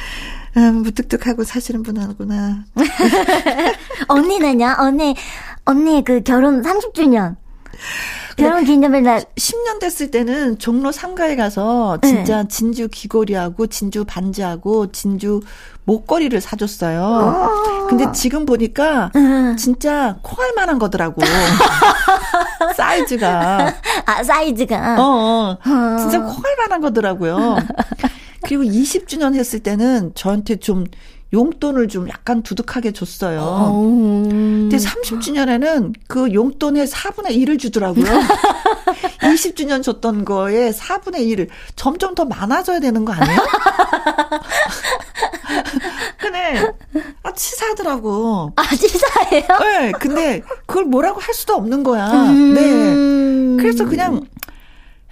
[0.57, 2.65] 음, 무뚝뚝하고 사시는 분하구나.
[4.09, 4.77] 언니는요?
[4.79, 5.17] 언니
[5.65, 7.37] 언니 그 결혼 30주년.
[8.37, 12.49] 결혼 기념일 날 10년 됐을 때는 종로 상가에 가서 진짜 네.
[12.49, 15.41] 진주 귀걸이하고 진주 반지하고 진주
[15.85, 17.03] 목걸이를 사줬어요.
[17.05, 17.87] 아.
[17.89, 19.11] 근데 지금 보니까
[19.57, 21.21] 진짜 코알 만한 거더라고.
[22.77, 23.73] 사이즈가.
[24.07, 24.97] 아, 사이즈가.
[24.99, 25.97] 어, 어.
[25.99, 27.57] 진짜 코알 만한 거더라고요.
[28.45, 30.85] 그리고 20주년 했을 때는 저한테 좀
[31.33, 33.41] 용돈을 좀 약간 두둑하게 줬어요.
[33.73, 34.23] 오.
[34.29, 38.05] 근데 30주년에는 그 용돈의 4분의 1을 주더라고요.
[39.21, 43.41] 20주년 줬던 거에 4분의 1을 점점 더 많아져야 되는 거 아니에요?
[46.19, 46.73] 근데
[47.25, 48.53] 아 치사하더라고.
[48.55, 49.45] 아 치사해요?
[49.61, 49.93] 네.
[49.99, 52.13] 근데 그걸 뭐라고 할 수도 없는 거야.
[52.31, 52.55] 음.
[52.55, 53.63] 네.
[53.63, 54.25] 그래서 그냥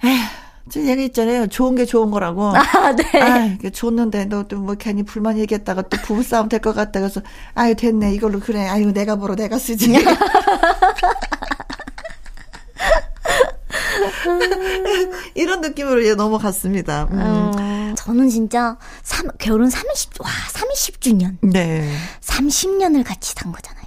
[0.05, 0.42] 에휴.
[0.77, 1.47] 얘가 있잖아요.
[1.47, 2.53] 좋은 게 좋은 거라고.
[2.55, 3.03] 아, 네.
[3.21, 6.99] 아, 줬는데 너 또 뭐 괜히 불만 얘기했다가 또 부부싸움 될 것 같다.
[7.01, 7.21] 그래서
[7.53, 8.13] 아유, 됐네.
[8.13, 8.65] 이걸로 그래.
[8.67, 9.93] 아유, 내가 벌어 내가 쓰지.
[15.35, 17.07] 이런 느낌으로 이제 넘어갔습니다.
[17.11, 17.19] 음.
[17.21, 21.37] 어, 저는 진짜 3, 결혼 30, 와, 30주년.
[21.41, 21.89] 네.
[22.21, 23.83] 30년을 같이 산 거잖아요.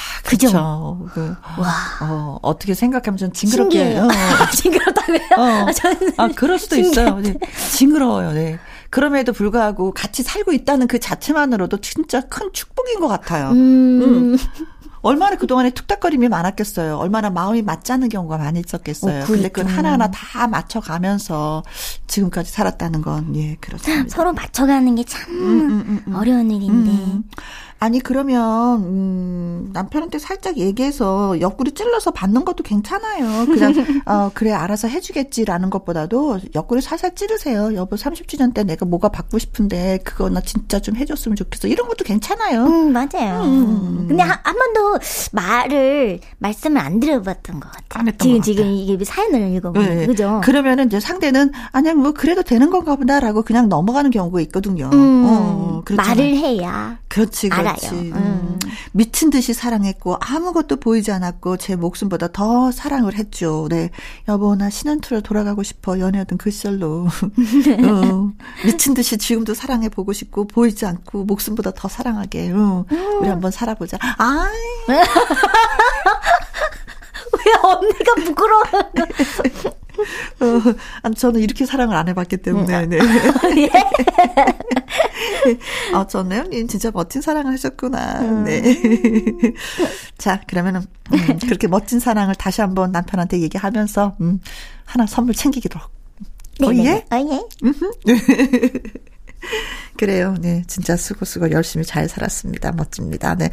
[0.00, 1.08] 아, 그죠.
[1.12, 1.72] 그, 와.
[2.02, 3.98] 어, 어떻게 생각하면 좀 징그럽게.
[3.98, 4.08] 어.
[4.54, 5.18] 징그럽다고요?
[5.36, 5.42] 어.
[5.68, 7.18] 아, 저는 아, 그럴 수도 있어요.
[7.20, 7.34] 네.
[7.72, 8.32] 징그러워요.
[8.32, 8.58] 네.
[8.90, 13.50] 그럼에도 불구하고 같이 살고 있다는 그 자체만으로도 진짜 큰 축복인 것 같아요.
[13.50, 14.02] 음.
[14.02, 14.38] 음.
[15.02, 16.96] 얼마나 그동안에 툭닥거림이 많았겠어요.
[16.98, 19.22] 얼마나 마음이 맞지 않는 경우가 많이 있었겠어요.
[19.22, 21.62] 어, 근데 그걸 하나하나 다 맞춰가면서
[22.06, 24.04] 지금까지 살았다는 건, 예, 그렇습니다.
[24.08, 26.90] 서로 맞춰가는 게참 음, 음, 음, 음, 어려운 일인데.
[27.80, 27.84] 음.
[27.84, 33.46] 아니 그러면 음, 남편한테 살짝 얘기해서 옆구리 찔러서 받는 것도 괜찮아요.
[33.46, 33.72] 그냥
[34.06, 37.74] 어 그래 알아서 해주겠지라는 것보다도 옆구리 살살 찌르세요.
[37.74, 41.68] 여보 30주년 때 내가 뭐가 받고 싶은데 그거 나 진짜 좀 해줬으면 좋겠어.
[41.68, 42.64] 이런 것도 괜찮아요.
[42.64, 43.42] 음 맞아요.
[43.44, 44.04] 음.
[44.08, 44.98] 근데 한, 한 번도
[45.32, 48.12] 말을 말씀을 안 드려봤던 것 같아요.
[48.18, 50.06] 지금 지금 이게 사연을 읽어보면 네.
[50.06, 50.40] 그죠?
[50.44, 54.90] 그러면은 이제 상대는 아니 뭐 그래도 되는 건가 보다라고 그냥 넘어가는 경우가 있거든요.
[54.92, 57.69] 음, 어, 말을 해야 그렇지, 그렇지.
[57.70, 58.00] 알아요.
[58.00, 58.12] 음.
[58.14, 58.58] 음.
[58.92, 63.66] 미친 듯이 사랑했고 아무것도 보이지 않았고 제 목숨보다 더 사랑을 했죠.
[63.70, 63.90] 네,
[64.28, 68.32] 여보 나 신혼투로 돌아가고 싶어 연애하던 그 시절로 어,
[68.64, 72.84] 미친 듯이 지금도 사랑해 보고 싶고 보이지 않고 목숨보다 더 사랑하게 어,
[73.20, 73.98] 우리 한번 살아보자.
[74.00, 74.48] 아.
[77.32, 78.62] 왜 언니가 부끄러워?
[81.04, 82.88] 어, 저는 이렇게 사랑을 안 해봤기 때문에, 음.
[82.90, 82.98] 네.
[82.98, 83.70] 예?
[85.94, 88.20] 아, 저는 진짜 멋진 사랑을 하셨구나.
[88.20, 88.44] 음.
[88.44, 88.62] 네.
[90.18, 90.82] 자, 그러면은,
[91.12, 94.40] 음, 그렇게 멋진 사랑을 다시 한번 남편한테 얘기하면서, 음,
[94.84, 95.80] 하나 선물 챙기기로.
[96.60, 97.04] 네, 어, 네, 예?
[97.10, 97.10] 네.
[97.10, 97.48] 어,
[98.08, 98.12] 예.
[99.96, 100.34] 그래요.
[100.40, 100.62] 네.
[100.66, 102.72] 진짜 쓰고 열심히 잘 살았습니다.
[102.72, 103.34] 멋집니다.
[103.34, 103.50] 네.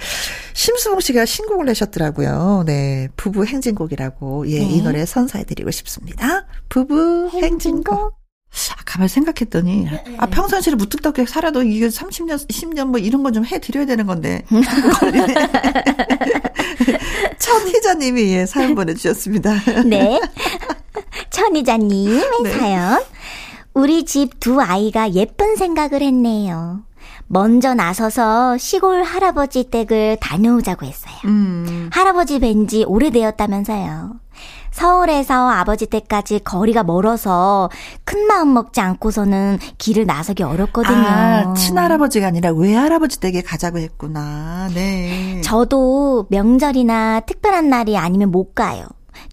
[0.54, 2.64] 심수봉 씨가 신곡을 내셨더라고요.
[2.66, 3.10] 네.
[3.18, 4.50] 부부 행진곡이라고.
[4.50, 4.60] 예.
[4.60, 4.66] 네.
[4.66, 6.46] 이 노래 선사해드리고 싶습니다.
[6.70, 7.44] 부부 행진곡.
[7.44, 8.18] 행진곡.
[8.72, 10.16] 아, 가만히 생각했더니, 네, 네.
[10.18, 14.44] 아, 평상시에 무뚝뚝하게 살아도 이게 30년, 10년 뭐 이런 건 좀 해드려야 되는 건데.
[17.40, 19.54] 천희자님이 예, 사연 보내주셨습니다.
[19.86, 20.20] 네.
[21.30, 22.54] 천희자님의 네.
[22.58, 23.04] 사연.
[23.78, 26.82] 우리 집 두 아이가 예쁜 생각을 했네요.
[27.28, 31.14] 먼저 나서서 시골 할아버지 댁을 다녀오자고 했어요.
[31.26, 31.90] 음.
[31.94, 34.16] 할아버지 뵌 지 오래되었다면서요.
[34.72, 37.70] 서울에서 아버지 댁까지 거리가 멀어서
[38.04, 40.98] 큰 마음 먹지 않고서는 길을 나서기 어렵거든요.
[40.98, 44.70] 아, 친할아버지가 아니라 외할아버지 댁에 가자고 했구나.
[44.74, 45.42] 네.
[45.42, 48.86] 저도 명절이나 특별한 날이 아니면 못 가요.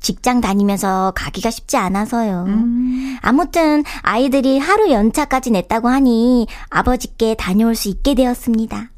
[0.04, 2.44] 직장 다니면서 가기가 쉽지 않아서요.
[2.46, 3.16] 음.
[3.22, 8.90] 아무튼 아이들이 하루 연차까지 냈다고 하니 아버지께 다녀올 수 있게 되었습니다.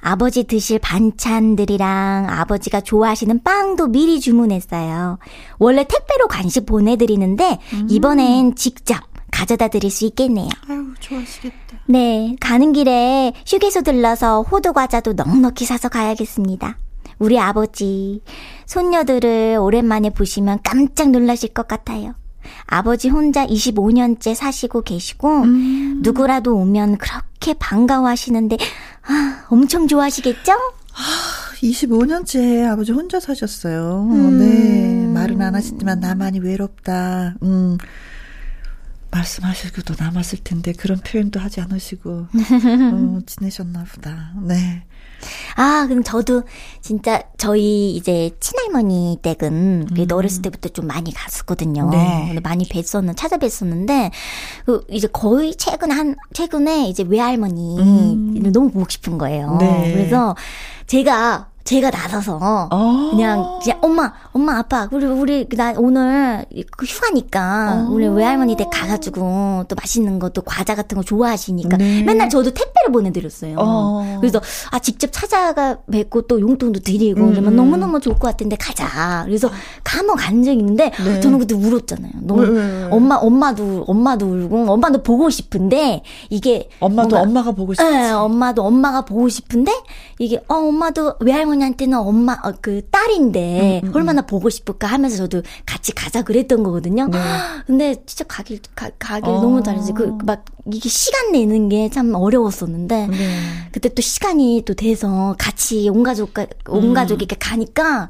[0.00, 5.18] 아버지 드실 반찬들이랑 아버지가 좋아하시는 빵도 미리 주문했어요.
[5.58, 7.86] 원래 택배로 간식 보내드리는데 음.
[7.90, 9.00] 이번엔 직접
[9.32, 10.48] 가져다 드릴 수 있겠네요.
[10.68, 11.78] 아유, 좋아하시겠다.
[11.86, 16.76] 네, 가는 길에 휴게소 들러서 호두 과자도 넉넉히 사서 가야겠습니다.
[17.18, 18.22] 우리 아버지,
[18.66, 22.14] 손녀들을 오랜만에 보시면 깜짝 놀라실 것 같아요.
[22.66, 26.00] 아버지 혼자 25년째 사시고 계시고, 음.
[26.02, 28.56] 누구라도 오면 그렇게 반가워하시는데,
[29.06, 30.52] 아, 엄청 좋아하시겠죠?
[30.52, 34.08] 아, 25년째 아버지 혼자 사셨어요.
[34.10, 34.38] 음.
[34.38, 35.06] 네.
[35.06, 37.36] 말은 안 하시지만 나만이 외롭다.
[37.42, 37.78] 음.
[39.12, 44.32] 말씀하시고도 남았을 텐데 그런 표현도 하지 않으시고 어, 지내셨나 보다.
[44.42, 44.84] 네.
[45.56, 46.42] 아, 그럼 저도
[46.80, 50.06] 진짜 저희 이제 친할머니 댁은 음.
[50.10, 51.90] 어렸을 때부터 좀 많이 갔었거든요.
[51.90, 52.38] 네.
[52.42, 54.10] 많이 뵀었는 찾아뵀었는데
[54.66, 58.52] 그 이제 거의 최근 한 최근에 이제 외할머니 음.
[58.52, 59.56] 너무 보고 싶은 거예요.
[59.60, 59.92] 네.
[59.92, 60.34] 그래서
[60.86, 63.10] 제가 제가 나서서 어.
[63.12, 66.44] 그냥 그냥 엄마 엄마 아빠 우리 우리 나 오늘
[66.76, 67.92] 그 휴가니까 어.
[67.92, 72.02] 우리 외할머니 댁 가가지고 또 맛있는 거 또 과자 같은 거 좋아하시니까 네.
[72.02, 73.56] 맨날 저도 택배를 보내드렸어요.
[73.58, 74.18] 어.
[74.20, 77.30] 그래서 아 직접 찾아가 뵙고 또 용돈도 드리고 음.
[77.30, 79.22] 그러면 너무 너무 좋을 것 같은데 가자.
[79.26, 79.50] 그래서
[79.84, 81.20] 감옥 간 적이 있는데 네.
[81.20, 82.12] 저는 그때 울었잖아요.
[82.22, 82.88] 너무 음.
[82.90, 87.90] 엄마 엄마도 엄마도 울고 엄마도 보고 싶은데 이게 엄마도 뭔가, 엄마가 보고 싶지.
[87.90, 89.72] 네, 엄마도 엄마가 보고 싶은데
[90.18, 93.96] 이게 어 엄마도 외할머니 한테는 엄마 어, 그 딸인데 음, 음, 음.
[93.96, 97.08] 얼마나 보고 싶을까 하면서 저도 같이 가자 그랬던 거거든요.
[97.08, 97.18] 네.
[97.66, 99.40] 근데 진짜 가길 가, 가길 어.
[99.40, 99.92] 너무 잘했지.
[99.92, 103.16] 그 막 이게 시간 내는 게 참 어려웠었는데 네.
[103.72, 106.32] 그때 또 시간이 또 돼서 같이 온 가족
[106.68, 106.94] 온 음.
[106.94, 108.08] 가족이 이렇게 가니까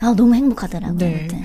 [0.00, 0.96] 아 너무 행복하더라고요.
[0.98, 1.26] 네.
[1.28, 1.42] 그때.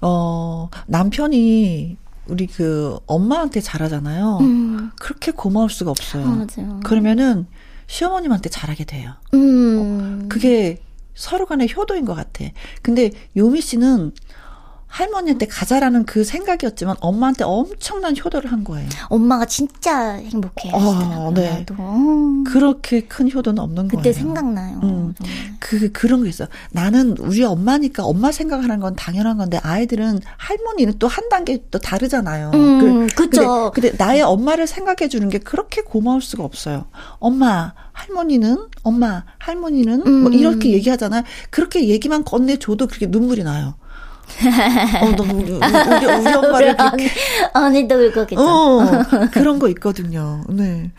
[0.00, 1.96] 어 남편이
[2.28, 4.38] 우리 그 엄마한테 잘하잖아요.
[4.40, 4.90] 음.
[5.00, 6.24] 그렇게 고마울 수가 없어요.
[6.26, 6.80] 맞아요.
[6.84, 7.46] 그러면은
[7.90, 9.14] 시어머님한테 잘하게 돼요.
[9.34, 10.22] 음.
[10.24, 10.78] 어, 그게
[11.14, 12.44] 서로 간의 효도인 것 같아.
[12.82, 14.12] 근데 요미 씨는
[14.90, 18.88] 할머니한테 가자라는 그 생각이었지만 엄마한테 엄청난 효도를 한 거예요.
[19.08, 21.64] 엄마가 진짜 행복해 어, 네.
[22.44, 24.02] 그렇게 큰 효도는 없는 그때 거예요.
[24.02, 24.80] 그때 생각나요.
[24.82, 25.14] 음.
[25.60, 26.46] 그 그런 게 있어.
[26.72, 32.52] 나는 우리 엄마니까 엄마 생각하는 건 당연한 건데 아이들은 할머니는 또 한 단계 또 다르잖아요.
[32.54, 33.72] 음, 그, 그죠.
[33.74, 36.84] 근데, 근데 나의 엄마를 생각해 주는 게 그렇게 고마울 수가 없어요.
[37.18, 40.22] 엄마, 할머니는 엄마, 할머니는 음.
[40.22, 41.24] 뭐 이렇게 얘기하잖아요.
[41.50, 43.74] 그렇게 얘기만 건네줘도 그렇게 눈물이 나요.
[45.02, 47.10] 어, 너무 우리, 우리, 우리 엄마를 그렇게.
[47.52, 48.40] 언니도 울거겠죠.
[48.40, 50.42] 어, 그런 거 있거든요.
[50.48, 50.90] 네.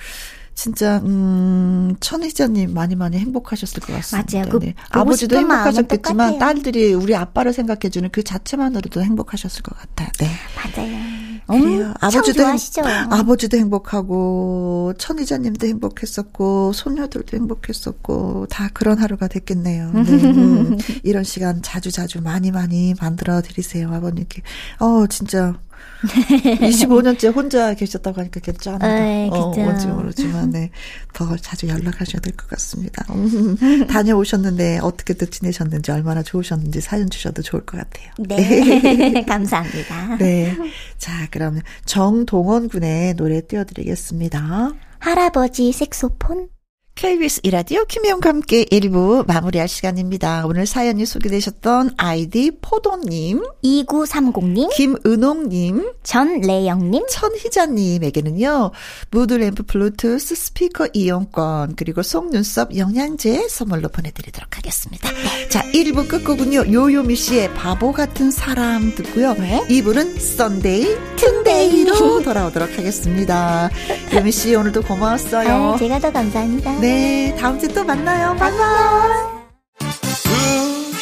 [0.53, 4.37] 진짜 음 천희자님 많이 많이 행복하셨을 것 같습니다.
[4.37, 4.49] 맞아요.
[4.49, 4.75] 그 네.
[4.89, 10.09] 아버지도 행복하셨겠지만 딸들이 우리 아빠를 생각해주는 그 자체만으로도 행복하셨을 것 같아요.
[10.19, 10.27] 네.
[10.55, 11.21] 맞아요.
[11.47, 11.93] 그래요.
[11.99, 12.81] 아버지도 좋아하시죠.
[13.09, 19.91] 아버지도 행복하고 천희자님도 행복했었고 손녀들도 행복했었고 다 그런 하루가 됐겠네요.
[19.91, 19.99] 네.
[20.01, 24.43] 음, 이런 시간 자주 자주 많이 많이 만들어 드리세요 아버님께.
[24.79, 25.55] 어 진짜
[26.01, 28.87] 25년째 혼자 계셨다고 하니까 괜찮은데.
[28.87, 30.71] 네, 어, 뭔지 모르지만, 네.
[31.13, 33.05] 더 자주 연락하셔야 될 것 같습니다.
[33.87, 38.09] 다녀오셨는데, 어떻게들 지내셨는지, 얼마나 좋으셨는지 사연 주셔도 좋을 것 같아요.
[38.17, 39.21] 네.
[39.27, 40.17] 감사합니다.
[40.17, 40.57] 네.
[40.97, 44.71] 자, 그러면 정동원 군의 노래 띄워드리겠습니다.
[44.99, 46.49] 할아버지 색소폰.
[46.95, 50.45] KBS 이라디오 김혜영과 함께 1부 마무리할 시간입니다.
[50.45, 58.71] 오늘 사연이 소개되셨던 아이디 포도님, 2930님, 김은홍님, 전래영님, 천희자님에게는요,
[59.09, 65.09] mood lamp 블루투스 스피커 이용권, 그리고 속눈썹 영양제 선물로 보내드리도록 하겠습니다.
[65.49, 69.33] 자, 1부 끝곡은요, 요요미 씨의 바보 같은 사람 듣고요.
[69.35, 69.65] 네?
[69.69, 73.71] 2부는 썬데이, 튼데이로 돌아오도록 하겠습니다.
[74.13, 75.49] 요미 씨 오늘도 고마웠어요.
[75.49, 76.80] 아, 제가 더 감사합니다.
[76.81, 78.35] 네, 다음 주에 또 만나요.
[78.37, 79.31] 바이바이.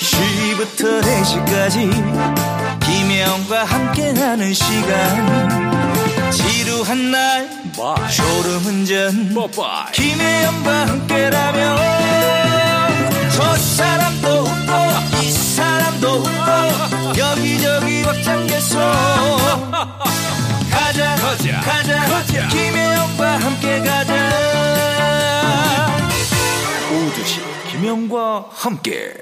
[0.01, 8.09] 2시부터 4시까지 김혜영과 함께하는 시간 지루한 날 Bye.
[8.11, 9.91] 졸음운전 Bye.
[9.93, 11.77] 김혜영과 함께라면
[13.31, 18.79] 저 사람도 웃고 이 사람도 웃고 여기저기 박장대소
[20.71, 22.47] 가자 가자 가자, 가자.
[22.49, 24.58] 김혜영과 함께 가자
[26.91, 27.39] 오후 두시
[27.71, 29.13] 김혜영과 함께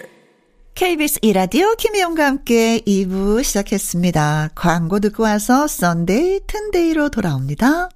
[0.73, 4.51] KBS 2라디오 김혜영과 함께 2부 시작했습니다.
[4.55, 7.89] 광고 듣고 와서 썬데이 튼데이로 돌아옵니다.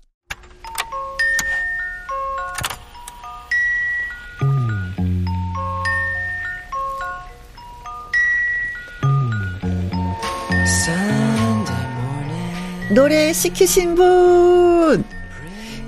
[12.93, 14.70] 노래 시키신 분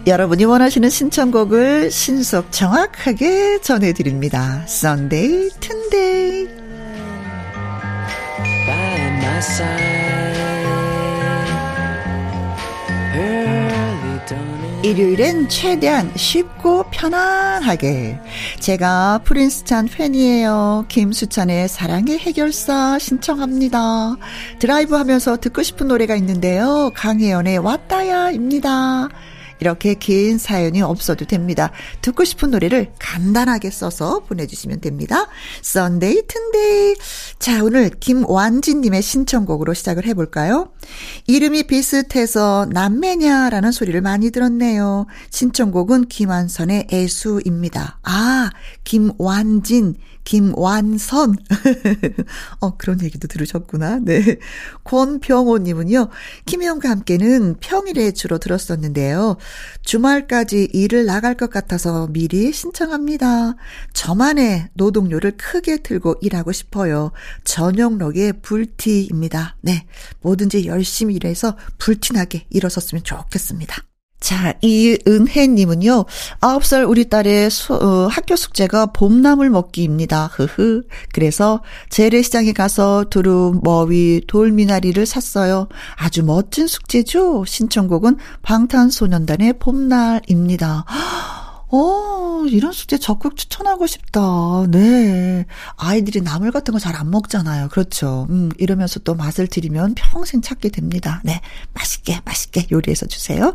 [0.05, 4.63] 여러분이 원하시는 신청곡을 신속 정확하게 전해드립니다.
[4.67, 6.47] Sunday, Tunday.
[14.83, 18.19] 일요일엔 최대한 쉽고 편안하게.
[18.59, 20.85] 제가 프린스찬 팬이에요.
[20.89, 24.17] 김수찬의 사랑의 해결사 신청합니다.
[24.59, 26.91] 드라이브 하면서 듣고 싶은 노래가 있는데요.
[26.93, 29.07] 강혜연의 왔다야입니다.
[29.59, 31.71] 이렇게 긴 사연이 없어도 됩니다.
[32.01, 35.27] 듣고 싶은 노래를 간단하게 써서 보내주시면 됩니다.
[35.61, 36.95] 썬데이 튼데이.
[37.39, 40.71] 자, 오늘 김완진님의 신청곡으로 시작을 해볼까요?
[41.27, 45.05] 이름이 비슷해서 남매냐라는 소리를 많이 들었네요.
[45.29, 47.99] 신청곡은 김완선의 애수입니다.
[48.03, 48.49] 아,
[48.83, 49.95] 김완진.
[50.23, 51.35] 김완선.
[52.59, 53.99] 어, 그런 얘기도 들으셨구나.
[53.99, 54.37] 네.
[54.83, 56.09] 권병호님은요,
[56.45, 59.37] 김혜영과 함께는 평일에 주로 들었었는데요.
[59.83, 63.55] 주말까지 일을 나갈 것 같아서 미리 신청합니다.
[63.93, 67.11] 저만의 노동요를 크게 틀고 일하고 싶어요.
[67.43, 69.57] 저녁록의 불티입니다.
[69.61, 69.85] 네.
[70.21, 73.92] 뭐든지 열심히 일해서 불티나게 일어섰으면 좋겠습니다.
[74.23, 76.05] 자, 이은혜님은요,
[76.39, 80.29] 아홉 살 우리 딸의 수, 어, 학교 숙제가 봄나물 먹기입니다.
[80.31, 80.83] 흐흐.
[81.11, 85.67] 그래서 재래시장에 가서 두루, 머위, 돌미나리를 샀어요.
[85.97, 87.43] 아주 멋진 숙제죠?
[87.43, 90.85] 신청곡은 방탄소년단의 봄날입니다.
[91.67, 94.21] 어, 이런 숙제 적극 추천하고 싶다.
[94.69, 95.45] 네.
[95.77, 97.69] 아이들이 나물 같은 거 잘 안 먹잖아요.
[97.69, 98.27] 그렇죠.
[98.29, 101.21] 음, 이러면서 또 맛을 들이면 평생 찾게 됩니다.
[101.23, 101.41] 네.
[101.73, 103.53] 맛있게, 맛있게 요리해서 주세요.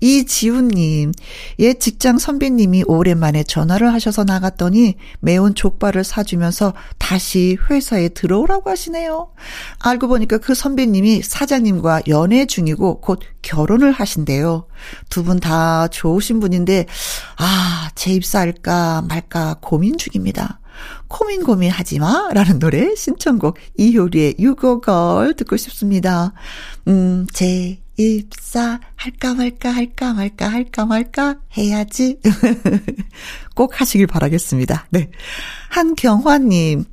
[0.00, 1.12] 이지훈님,
[1.58, 9.30] 옛 직장 선배님이 오랜만에 전화를 하셔서 나갔더니 매운 족발을 사주면서 다시 회사에 들어오라고 하시네요.
[9.80, 14.66] 알고 보니까 그 선배님이 사장님과 연애 중이고 곧 결혼을 하신대요.
[15.10, 16.86] 두 분 다 좋으신 분인데,
[17.38, 20.60] 아, 재입사할까 말까 고민 중입니다.
[21.06, 22.28] 고민 고민 하지 마.
[22.32, 26.32] 라는 노래 신청곡 이효리의 유고걸 듣고 싶습니다.
[26.88, 32.18] 음, 재입사 할까 말까 할까 말까 할까 말까 해야지.
[33.54, 34.88] 꼭 하시길 바라겠습니다.
[34.90, 35.10] 네.
[35.70, 36.84] 한경화님,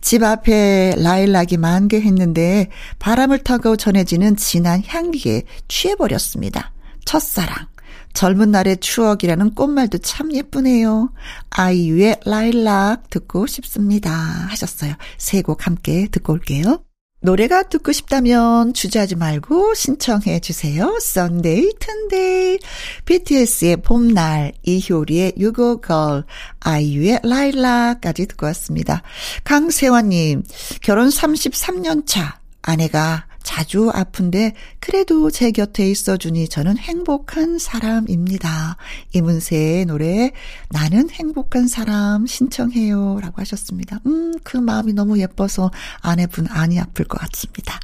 [0.00, 6.72] 집 앞에 라일락이 만개했는데 바람을 타고 전해지는 진한 향기에 취해버렸습니다.
[7.04, 7.70] 첫사랑.
[8.12, 11.12] 젊은 날의 추억이라는 꽃말도 참 예쁘네요.
[11.50, 14.10] 아이유의 라일락 듣고 싶습니다.
[14.10, 14.94] 하셨어요.
[15.18, 16.82] 세 곡 함께 듣고 올게요.
[17.22, 20.98] 노래가 듣고 싶다면 주저하지 말고 신청해 주세요.
[21.00, 22.58] 썬데이 튼데이
[23.04, 26.24] BTS의 봄날 이효리의 유고걸
[26.60, 29.02] 아이유의 라일락까지 듣고 왔습니다.
[29.44, 30.44] 강세환님
[30.80, 38.76] 결혼 33년 차 아내가 자주 아픈데 그래도 제 곁에 있어주니 저는 행복한 사람입니다.
[39.12, 40.30] 이문세의 노래
[40.68, 43.98] 나는 행복한 사람 신청해요 라고 하셨습니다.
[44.06, 47.80] 음, 그 마음이 너무 예뻐서 아내분 안이 아플 것 같습니다.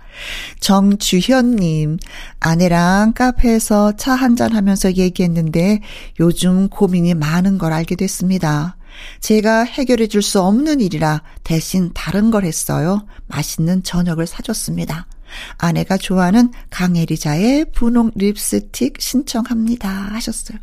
[0.60, 1.98] 정주현님,
[2.38, 5.80] 아내랑 카페에서 차 한잔 하면서 얘기했는데
[6.20, 8.76] 요즘 고민이 많은 걸 알게 됐습니다.
[9.18, 13.04] 제가 해결해 줄 수 없는 일이라 대신 다른 걸 했어요.
[13.26, 15.08] 맛있는 저녁을 사줬습니다.
[15.58, 19.88] 아내가 좋아하는 강혜리자의 분홍 립스틱 신청합니다.
[19.88, 20.58] 하셨어요.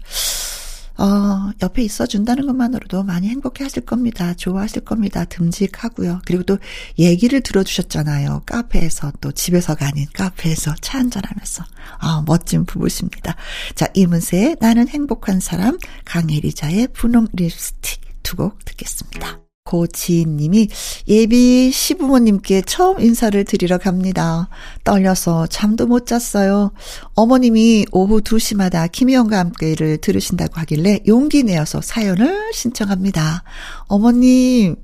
[0.95, 4.35] 어, 옆에 있어준다는 것만으로도 많이 행복해 하실 겁니다.
[4.35, 5.25] 좋아하실 겁니다.
[5.25, 6.21] 듬직하고요.
[6.25, 6.59] 그리고 또
[6.99, 8.43] 얘기를 들어주셨잖아요.
[8.45, 11.63] 카페에서 또 집에서가 아닌 카페에서 차 한잔하면서.
[11.97, 13.35] 아, 멋진 부부십니다.
[13.73, 19.42] 자, 이문세의 나는 행복한 사람, 강혜리자의 분홍 립스틱 두 곡 듣겠습니다.
[19.63, 20.67] 고지인님이
[21.07, 24.49] 예비 시부모님께 처음 인사를 드리러 갑니다.
[24.83, 26.71] 떨려서 잠도 못 잤어요.
[27.15, 33.43] 어머님이 오후 2시마다 김희영과 함께를 들으신다고 하길래 용기 내어서 사연을 신청합니다.
[33.87, 34.75] 어머님,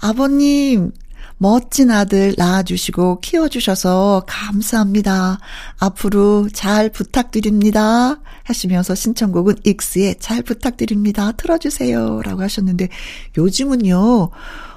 [0.00, 0.92] 아버님,
[1.42, 5.40] 멋진 아들 낳아주시고 키워주셔서 감사합니다.
[5.80, 8.20] 앞으로 잘 부탁드립니다.
[8.44, 11.32] 하시면서 신청곡은 익스의 잘 부탁드립니다.
[11.32, 12.22] 틀어주세요.
[12.22, 12.88] 라고 하셨는데
[13.36, 14.30] 요즘은요,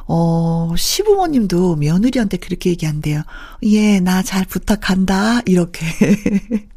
[0.07, 3.21] 어, 시부모님도 며느리한테 그렇게 얘기한대요.
[3.63, 5.41] 예, 나 잘 부탁한다.
[5.45, 5.85] 이렇게.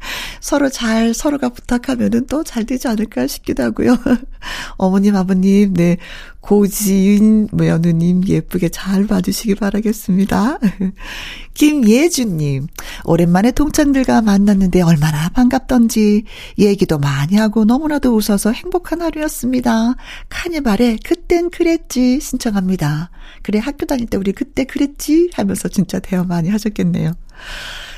[0.40, 3.96] 서로 잘, 서로가 부탁하면은 또 잘 되지 않을까 싶기도 하고요.
[4.78, 5.98] 어머님, 아버님, 네.
[6.40, 10.58] 고지인 며느님 예쁘게 잘 봐주시기 바라겠습니다.
[11.52, 12.68] 김예준님,
[13.04, 16.24] 오랜만에 동창들과 만났는데 얼마나 반갑던지
[16.58, 19.94] 얘기도 많이 하고 너무나도 웃어서 행복한 하루였습니다.
[20.30, 23.10] 카니발에 그땐 그랬지 신청합니다.
[23.42, 27.12] 그래 학교 다닐 때 우리 그때 그랬지 하면서 진짜 대화 많이 하셨겠네요.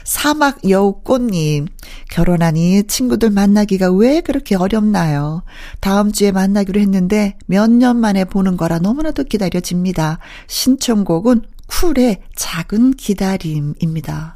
[0.05, 1.67] 사막 여우꽃님,
[2.11, 5.43] 결혼하니 친구들 만나기가 왜 그렇게 어렵나요?
[5.81, 10.19] 다음 주에 만나기로 했는데 몇 년 만에 보는 거라 너무나도 기다려집니다.
[10.49, 14.35] 신청곡은 쿨의 작은 기다림입니다.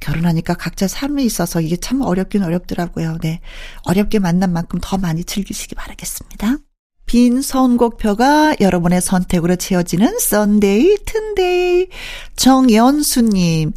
[0.00, 3.16] 결혼하니까 각자 삶에 있어서 이게 참 어렵긴 어렵더라고요.
[3.22, 3.40] 네.
[3.84, 6.58] 어렵게 만난 만큼 더 많이 즐기시기 바라겠습니다.
[7.06, 11.86] 빈 선곡표가 여러분의 선택으로 채워지는 썬데이 튼데이
[12.34, 13.72] 정연수님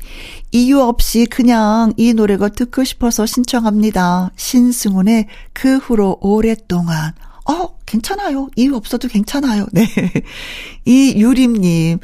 [0.52, 4.32] 이유 없이 그냥 이 노래가 듣고 싶어서 신청합니다.
[4.36, 7.14] 신승훈의 그 후로 오랫동안.
[7.48, 8.48] 어, 괜찮아요.
[8.56, 9.66] 이유 없어도 괜찮아요.
[9.72, 9.88] 네.
[10.86, 12.00] 이 유림님,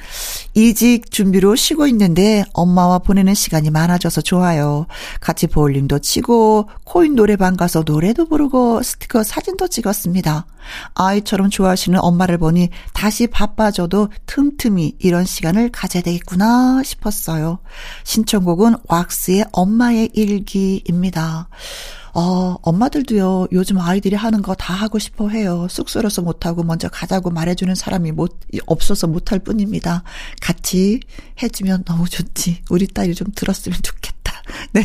[0.55, 4.87] 이직 준비로 쉬고 있는데 엄마와 보내는 시간이 많아져서 좋아요.
[5.21, 10.47] 같이 볼링도 치고 코인 노래방 가서 노래도 부르고 스티커 사진도 찍었습니다.
[10.95, 17.59] 아이처럼 좋아하시는 엄마를 보니 다시 바빠져도 틈틈이 이런 시간을 가져야 되겠구나 싶었어요.
[18.03, 21.47] 신청곡은 왁스의 엄마의 일기입니다.
[22.17, 25.67] 어, 엄마들도요, 요즘 아이들이 하는 거 다 하고 싶어 해요.
[25.69, 30.03] 쑥스러워서 못하고 먼저 가자고 말해주는 사람이 못, 없어서 못할 뿐입니다.
[30.41, 31.01] 같이
[31.43, 32.63] 해주면 너무 좋지.
[32.69, 34.15] 우리 딸이 좀 들었으면 좋겠다.
[34.73, 34.83] 네.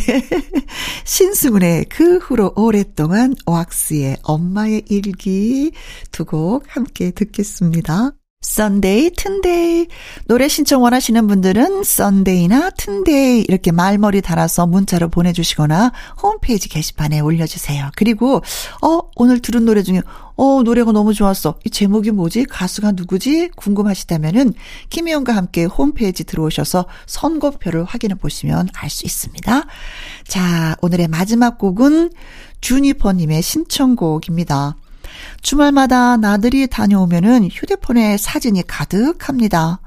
[1.04, 5.72] 신승훈의 그 후로 오랫동안 왁스의 엄마의 일기
[6.10, 8.12] 두 곡 함께 듣겠습니다.
[8.42, 9.86] 썬데이, 튼데이.
[10.24, 17.90] 노래 신청 원하시는 분들은 썬데이나 튼데이 이렇게 말머리 달아서 문자로 보내주시거나 홈페이지 게시판에 올려주세요.
[17.96, 18.42] 그리고,
[18.80, 20.00] 어, 오늘 들은 노래 중에,
[20.36, 21.58] 어, 노래가 너무 좋았어.
[21.66, 22.46] 이 제목이 뭐지?
[22.46, 23.50] 가수가 누구지?
[23.56, 24.54] 궁금하시다면은
[24.88, 29.66] 김혜영과 함께 홈페이지 들어오셔서 선곡표를 확인해 보시면 알 수 있습니다.
[30.26, 32.10] 자, 오늘의 마지막 곡은
[32.62, 34.76] 주니퍼님의 신청곡입니다.
[35.42, 39.80] 주말마다 나들이 다녀오면은 휴대폰에 사진이 가득합니다.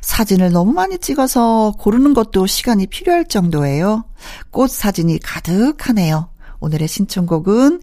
[0.00, 4.04] 사진을 너무 많이 찍어서 고르는 것도 시간이 필요할 정도예요.
[4.50, 6.30] 꽃 사진이 가득하네요.
[6.60, 7.80] 오늘의 신청곡은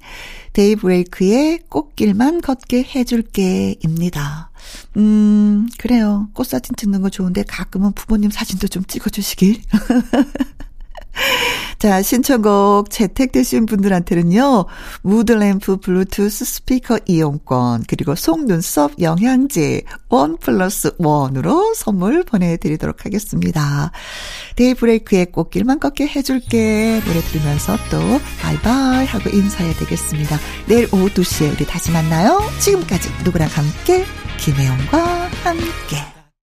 [0.54, 4.52] 데이브레이크의 꽃길만 걷게 해줄게 입니다.
[4.98, 6.30] 음, 그래요.
[6.34, 9.62] 꽃사진 찍는 거 좋은데 가끔은 부모님 사진도 좀 찍어주시길.
[11.80, 14.66] 자, 신청곡 채택되신 분들한테는요,
[15.02, 23.92] mood lamp 블루투스 스피커 이용권, 그리고 속눈썹 영양제 one plus one으로 선물 보내드리도록 하겠습니다.
[24.56, 27.02] 데이브레이크의 꽃길만 걷게 해줄게.
[27.06, 28.00] 노래 들으면서 또
[28.42, 30.38] 바이바이 하고 인사해야 되겠습니다.
[30.68, 32.42] 내일 오후 2시에 우리 다시 만나요.
[32.60, 34.06] 지금까지 누구랑 함께,
[34.40, 36.17] 김혜영과 함께.